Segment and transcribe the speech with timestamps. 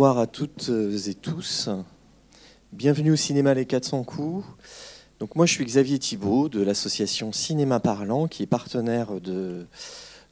[0.00, 0.70] Bonsoir à toutes
[1.08, 1.68] et tous.
[2.72, 4.46] Bienvenue au cinéma Les 400 coups.
[5.18, 9.66] Donc moi je suis Xavier Thibault de l'association Cinéma Parlant qui est partenaire de,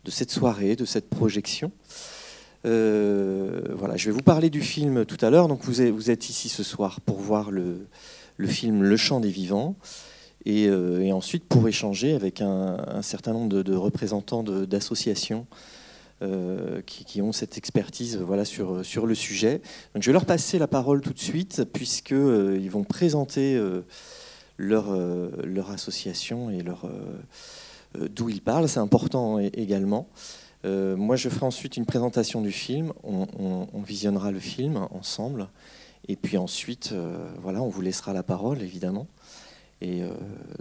[0.06, 1.70] de cette soirée, de cette projection.
[2.64, 5.48] Euh, voilà, je vais vous parler du film tout à l'heure.
[5.48, 7.88] Donc vous êtes, ici ce soir pour voir le,
[8.38, 9.76] le film Le Chant des Vivants
[10.46, 15.46] et, euh, ensuite pour échanger avec un, certain nombre de représentants d'associations
[16.20, 19.60] euh, qui, ont cette expertise voilà, sur, sur le sujet.
[19.94, 23.54] Donc, je vais leur passer la parole tout de suite, puisqu'ils euh, ils vont présenter
[23.54, 23.82] euh,
[24.56, 28.68] leur, euh, leur association et leur, euh, d'où ils parlent.
[28.68, 30.08] C'est important également.
[30.64, 32.92] moi, je ferai ensuite une présentation du film.
[33.04, 35.48] On, on, on visionnera le film ensemble.
[36.08, 36.92] Et puis ensuite,
[37.40, 39.06] voilà, on vous laissera la parole, évidemment.
[39.80, 40.02] Et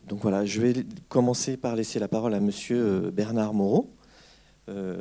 [0.08, 0.74] donc voilà, je vais
[1.10, 3.97] commencer par laisser la parole à Monsieur Bernard Moreau.
[4.70, 4.98] Euh,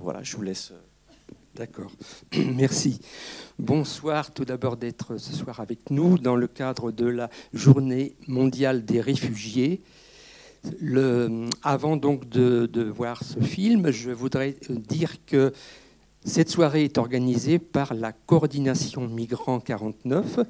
[0.00, 0.72] voilà, je vous laisse.
[1.54, 1.92] D'accord,
[2.54, 3.00] merci.
[3.58, 8.84] Bonsoir tout d'abord d'être ce soir avec nous dans le cadre de la journée mondiale
[8.84, 9.82] des réfugiés.
[11.62, 15.52] Avant donc de, voir ce film, je voudrais dire que
[16.24, 20.40] cette soirée est organisée par la Coordination Migrants 49.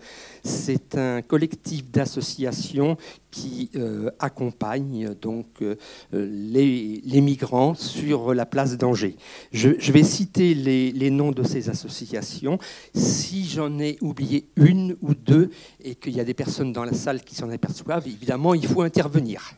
[0.42, 2.96] C'est un collectif d'associations
[3.30, 5.76] qui euh, accompagne donc euh,
[6.12, 9.14] les, migrants sur la place d'Angers.
[9.52, 12.58] Je, je, vais citer les, les, noms de ces associations.
[12.92, 15.50] Si j'en ai oublié une ou deux
[15.84, 18.82] et qu'il y a des personnes dans la salle qui s'en aperçoivent, évidemment, il faut
[18.82, 19.52] intervenir.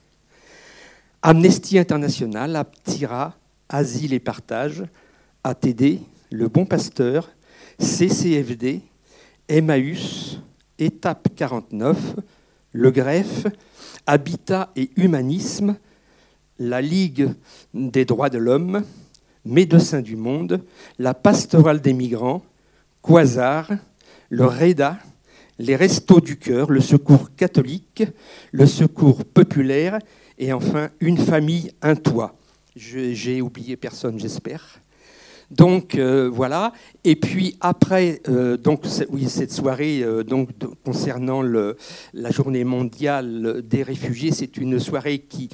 [1.22, 3.34] Amnesty International, Aptira,
[3.70, 4.84] Asile et Partage,
[5.44, 5.98] ATD,
[6.30, 7.28] Le Bon Pasteur,
[7.78, 8.80] CCFD,
[9.48, 10.38] Emmaüs,
[10.78, 11.96] Étape 49,
[12.72, 13.46] Le Greffe,
[14.06, 15.76] Habitat et Humanisme,
[16.58, 17.30] la Ligue
[17.74, 18.84] des droits de l'homme,
[19.44, 20.62] Médecins du Monde,
[21.00, 22.44] la Pastorale des migrants,
[23.02, 23.68] Quasar,
[24.30, 24.98] le REDA,
[25.58, 28.04] les Restos du Cœur, le Secours catholique,
[28.52, 29.98] le Secours populaire
[30.38, 32.36] et enfin Une famille, un toit.
[32.76, 34.80] J'ai oublié personne, j'espère.
[35.52, 36.72] Donc euh, voilà.
[37.04, 40.48] Et puis après, euh, donc oui, cette soirée euh, donc
[40.84, 45.50] concernant la Journée mondiale des réfugiés, c'est une soirée qui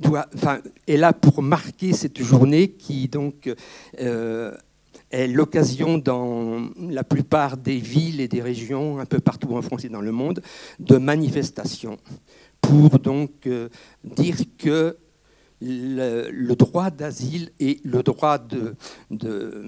[0.00, 3.48] doit, enfin, est là pour marquer cette journée qui donc
[3.98, 9.84] est l'occasion dans la plupart des villes et des régions, un peu partout en France
[9.84, 10.42] et dans le monde,
[10.80, 11.98] de manifestations
[12.60, 13.48] pour donc
[14.04, 14.96] dire que
[15.60, 18.74] le, droit d'asile et le droit de,
[19.10, 19.64] de,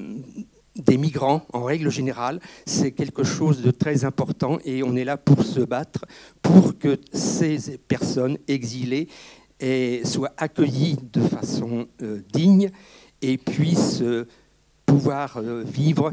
[0.77, 5.17] des migrants, en règle générale, c'est quelque chose de très important et on est là
[5.17, 6.05] pour se battre
[6.43, 9.09] pour que ces personnes exilées
[10.05, 12.71] soient accueillies de façon euh, digne
[13.23, 14.27] et puissent euh,
[14.87, 16.13] pouvoir euh, vivre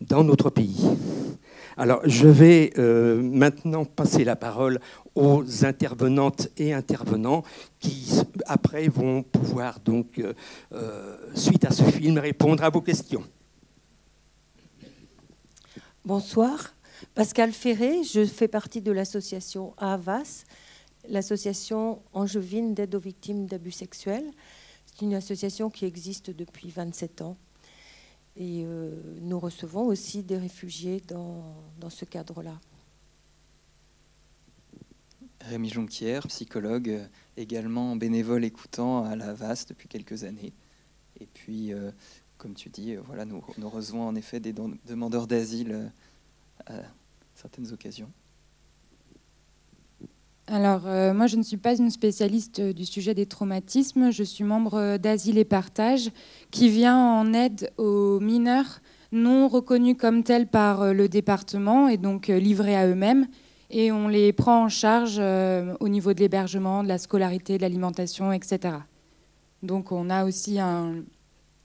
[0.00, 0.88] dans notre pays.
[1.80, 4.80] Alors, je vais euh, maintenant passer la parole
[5.14, 7.44] aux intervenantes et intervenants
[7.78, 10.20] qui, après, vont pouvoir, donc,
[10.72, 13.22] euh, suite à ce film, répondre à vos questions.
[16.04, 16.74] Bonsoir.
[17.14, 20.46] Pascal Ferré, je fais partie de l'association AVAS,
[21.08, 24.28] l'association angevine d'aide aux victimes d'abus sexuels.
[24.84, 27.36] C'est une association qui existe depuis 27 ans.
[28.40, 32.60] Et euh, nous recevons aussi des réfugiés dans, dans ce cadre-là.
[35.40, 37.00] Rémi Jonquière, psychologue,
[37.36, 40.52] également bénévole écoutant à la VAS depuis quelques années.
[41.18, 41.90] Et puis, euh,
[42.36, 45.90] comme tu dis, euh, voilà, nous, nous recevons en effet des demandeurs d'asile
[46.66, 46.82] à
[47.34, 48.10] certaines occasions.
[50.50, 54.10] Alors, euh, moi, je ne suis pas une spécialiste du sujet des traumatismes.
[54.10, 56.10] Je suis membre d'Asile et Partage,
[56.50, 58.80] qui vient en aide aux mineurs
[59.12, 63.26] non reconnus comme tels par le département et donc livrés à eux-mêmes.
[63.70, 67.62] Et on les prend en charge euh, au niveau de l'hébergement, de la scolarité, de
[67.62, 68.76] l'alimentation, etc.
[69.62, 71.04] Donc, on a aussi un,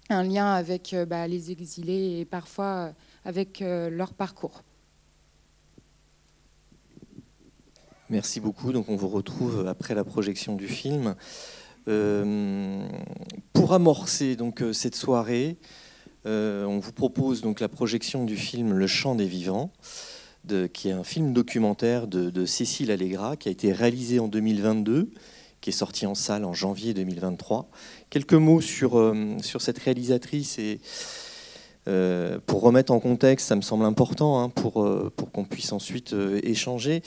[0.10, 2.92] lien avec euh, bah, les exilés et parfois euh,
[3.24, 4.64] avec leur parcours.
[8.14, 8.72] Merci beaucoup.
[8.72, 11.16] Donc on vous retrouve après la projection du film.
[11.88, 12.88] Euh,
[13.54, 15.58] pour amorcer donc cette soirée,
[16.28, 19.74] euh, on vous propose donc la projection du film Le Chant des Vivants,
[20.74, 25.10] qui est un film documentaire de, Cécile Allegra, qui a été réalisé en 2022,
[25.60, 27.68] qui est sorti en salle en janvier 2023.
[28.12, 30.80] Quelques mots sur, euh, sur cette réalisatrice et
[31.88, 35.74] euh, pour remettre en contexte, ça me semble important hein, pour, euh, pour qu'on puisse
[35.74, 37.02] ensuite euh, échanger.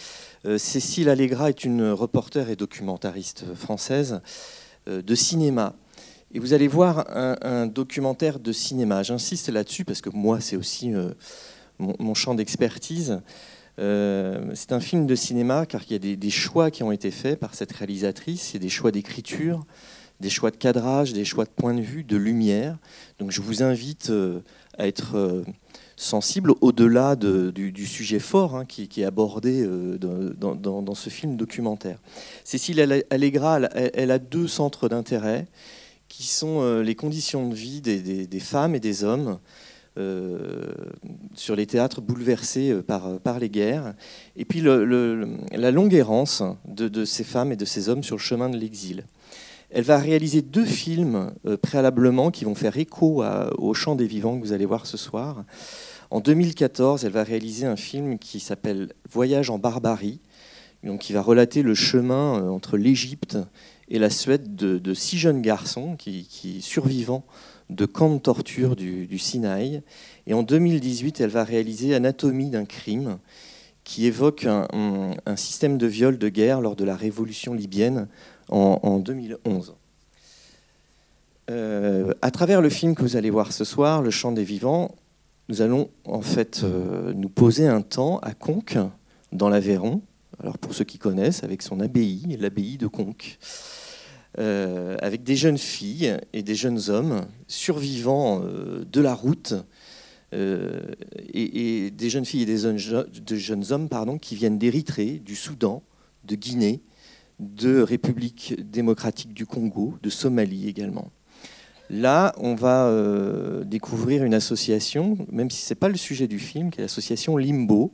[0.59, 4.21] Cécile Allegra est une reporter et documentariste française
[4.87, 5.75] de cinéma.
[6.33, 9.03] Et vous allez voir un, documentaire de cinéma.
[9.03, 10.93] J'insiste là-dessus parce que moi, c'est aussi
[11.81, 13.21] mon, champ d'expertise.
[13.77, 17.41] C'est un film de cinéma car il y a des, choix qui ont été faits
[17.41, 18.55] par cette réalisatrice.
[18.55, 19.67] A des choix d'écriture,
[20.21, 22.79] des choix de cadrage, des choix de point de vue, de lumière.
[23.19, 24.41] Donc je vous invite euh,
[24.79, 25.45] à être
[25.97, 31.99] sensible au-delà du, sujet fort hein, qui, est abordé euh, dans, ce film documentaire.
[32.45, 35.47] Cécile Allegra, elle, a deux centres d'intérêt
[36.09, 39.39] qui sont euh, les conditions de vie des, femmes et des hommes
[39.99, 40.67] euh,
[41.35, 43.95] sur les théâtres bouleversés par les guerres,
[44.37, 48.51] et puis la longue errance de, ces femmes et de ces hommes sur le chemin
[48.51, 49.07] de l'exil.
[49.77, 53.23] Elle va réaliser deux films préalablement qui vont faire écho
[53.59, 55.45] au chant des vivants que vous allez voir ce soir.
[56.11, 60.21] En 2014, elle va réaliser un film qui s'appelle Voyage en barbarie,
[60.83, 63.37] donc qui va relater le chemin euh, entre l'Égypte
[63.91, 67.27] et la Suède de, six jeunes garçons qui survivants
[67.69, 69.83] de camps de torture du, Sinaï.
[70.27, 73.19] Et en 2018, elle va réaliser Anatomie d'un crime,
[73.87, 78.09] qui évoque un, système de viol de guerre lors de la révolution libyenne
[78.49, 79.77] en, 2011.
[81.49, 84.97] Euh, à travers le film que vous allez voir ce soir, Le chant des vivants,
[85.49, 88.77] nous allons en fait euh, nous poser un temps à Conques,
[89.31, 90.03] dans l'Aveyron.
[90.41, 93.39] Alors pour ceux qui connaissent, avec son abbaye, l'abbaye de Conques,
[94.41, 99.55] euh, avec des jeunes filles et des jeunes hommes survivants de la route,
[100.33, 103.89] et, des jeunes filles et des jeunes, hommes
[104.21, 105.83] qui viennent d'Érythrée, du Soudan,
[106.25, 106.83] de Guinée,
[107.39, 111.11] de République démocratique du Congo, de Somalie également.
[111.89, 116.39] Là, on va euh, découvrir une association, même si ce n'est pas le sujet du
[116.39, 117.93] film, qui est l'association Limbo,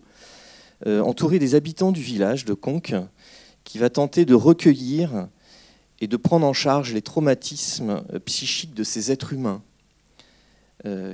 [0.86, 2.94] euh, entourée des habitants du village de Conques,
[3.64, 5.28] qui va tenter de recueillir
[6.00, 9.62] et de prendre en charge les traumatismes euh, psychiques de ces êtres humains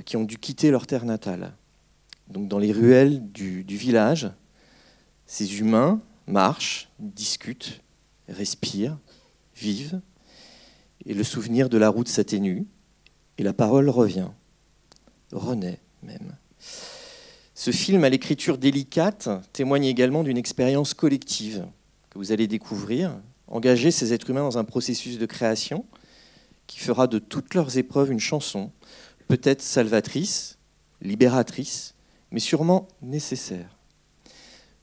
[0.05, 1.53] qui ont dû quitter leur terre natale.
[2.27, 4.29] Donc dans les ruelles du village,
[5.25, 7.81] ces humains marchent, discutent,
[8.27, 8.97] respirent,
[9.55, 10.01] vivent,
[11.05, 12.65] et le souvenir de la route s'atténue,
[13.37, 14.29] et la parole revient,
[15.31, 16.35] renaît même.
[17.55, 21.65] Ce film à l'écriture délicate témoigne également d'une expérience collective
[22.09, 25.85] que vous allez découvrir, engager ces êtres humains dans un processus de création
[26.67, 28.71] qui fera de toutes leurs épreuves une chanson,
[29.29, 30.57] peut-être salvatrice,
[31.01, 31.93] libératrice,
[32.31, 33.77] mais sûrement nécessaire.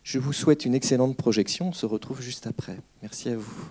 [0.05, 2.79] Je vous souhaite une excellente projection, on se retrouve juste après.
[3.03, 3.71] Merci à vous.